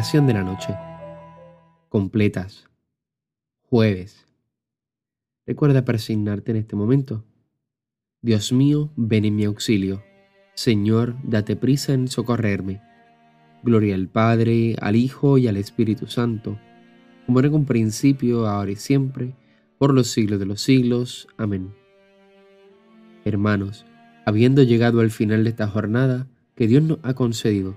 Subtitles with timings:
[0.00, 0.74] De la noche.
[1.90, 2.64] Completas.
[3.60, 4.26] Jueves.
[5.46, 7.22] Recuerda persignarte en este momento.
[8.22, 10.02] Dios mío, ven en mi auxilio.
[10.54, 12.80] Señor, date prisa en socorrerme.
[13.62, 16.58] Gloria al Padre, al Hijo y al Espíritu Santo,
[17.26, 19.34] como era un principio, ahora y siempre,
[19.76, 21.28] por los siglos de los siglos.
[21.36, 21.74] Amén.
[23.26, 23.84] Hermanos,
[24.24, 27.76] habiendo llegado al final de esta jornada que Dios nos ha concedido,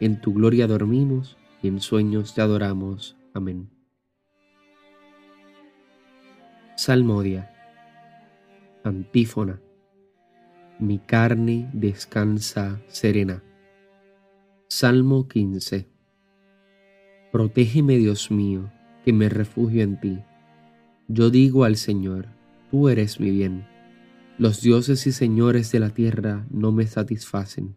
[0.00, 3.16] en tu gloria dormimos y en sueños te adoramos.
[3.34, 3.70] Amén.
[6.76, 7.50] Salmodia.
[8.82, 9.60] Antífona.
[10.78, 13.42] Mi carne descansa serena.
[14.68, 15.90] Salmo 15.
[17.32, 18.72] Protégeme, Dios mío,
[19.04, 20.20] que me refugio en ti.
[21.06, 22.28] Yo digo al Señor,
[22.70, 23.66] tú eres mi bien.
[24.38, 27.76] Los dioses y señores de la tierra no me satisfacen.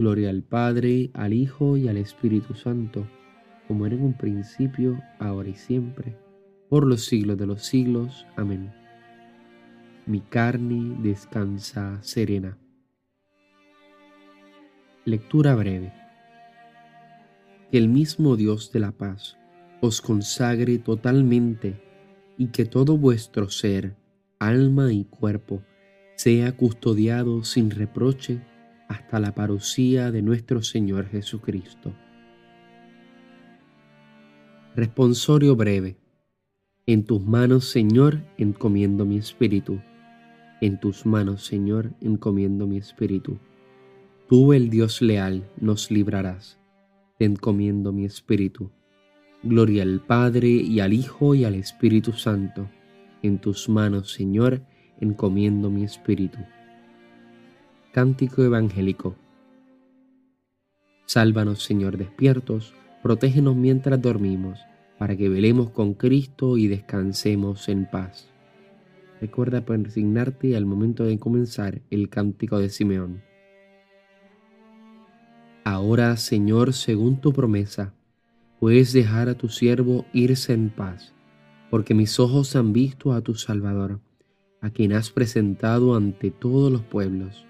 [0.00, 3.06] Gloria al Padre, al Hijo y al Espíritu Santo,
[3.68, 6.16] como era en un principio, ahora y siempre,
[6.70, 8.26] por los siglos de los siglos.
[8.34, 8.72] Amén.
[10.06, 12.56] Mi carne descansa serena.
[15.04, 15.92] Lectura breve.
[17.70, 19.36] Que el mismo Dios de la paz
[19.82, 21.78] os consagre totalmente
[22.38, 23.96] y que todo vuestro ser,
[24.38, 25.62] alma y cuerpo
[26.16, 28.40] sea custodiado sin reproche
[28.90, 31.94] hasta la parucía de nuestro Señor Jesucristo.
[34.74, 35.96] Responsorio breve.
[36.86, 39.80] En tus manos, Señor, encomiendo mi espíritu.
[40.60, 43.38] En tus manos, Señor, encomiendo mi espíritu.
[44.28, 46.58] Tú, el Dios leal, nos librarás.
[47.16, 48.72] Te encomiendo mi espíritu.
[49.44, 52.68] Gloria al Padre y al Hijo y al Espíritu Santo.
[53.22, 54.62] En tus manos, Señor,
[55.00, 56.40] encomiendo mi espíritu.
[57.92, 59.16] Cántico Evangélico.
[61.06, 62.72] Sálvanos, Señor, despiertos,
[63.02, 64.60] protégenos mientras dormimos,
[64.96, 68.28] para que velemos con Cristo y descansemos en paz.
[69.20, 73.24] Recuerda persignarte al momento de comenzar el cántico de Simeón.
[75.64, 77.92] Ahora, Señor, según tu promesa,
[78.60, 81.12] puedes dejar a tu siervo irse en paz,
[81.70, 83.98] porque mis ojos han visto a tu Salvador,
[84.60, 87.49] a quien has presentado ante todos los pueblos,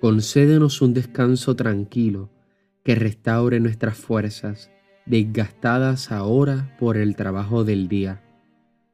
[0.00, 2.30] concédenos un descanso tranquilo
[2.84, 4.70] que restaure nuestras fuerzas,
[5.06, 8.22] desgastadas ahora por el trabajo del día.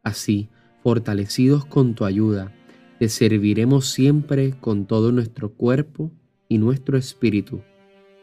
[0.03, 0.49] Así,
[0.83, 2.53] fortalecidos con tu ayuda,
[2.99, 6.11] te serviremos siempre con todo nuestro cuerpo
[6.49, 7.61] y nuestro espíritu,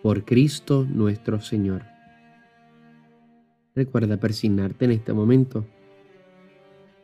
[0.01, 1.83] por Cristo nuestro Señor.
[3.75, 5.65] Recuerda persignarte en este momento.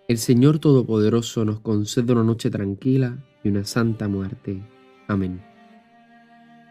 [0.08, 4.62] El Señor Todopoderoso nos concede una noche tranquila y una santa muerte.
[5.08, 5.47] Amén.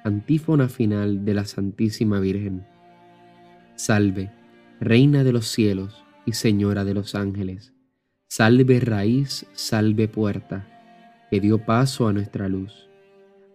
[0.06, 2.64] Antífona final de la Santísima Virgen.
[3.75, 4.31] Salve,
[4.79, 7.75] Reina de los cielos y Señora de los ángeles.
[8.29, 10.69] Salve raíz, salve puerta,
[11.29, 12.88] que dio paso a nuestra luz.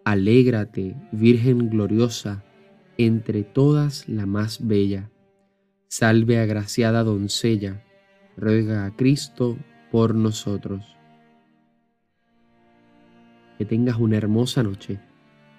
[0.03, 2.43] Alégrate, Virgen gloriosa,
[2.97, 5.09] entre todas la más bella.
[5.87, 7.81] Salve agraciada doncella,
[8.35, 9.57] ruega a Cristo
[9.89, 10.97] por nosotros.
[13.57, 14.99] Que tengas una hermosa noche,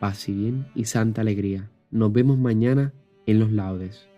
[0.03, 1.71] paz y bien y santa alegría.
[1.93, 2.93] Nos vemos mañana
[3.25, 4.09] en los laudes.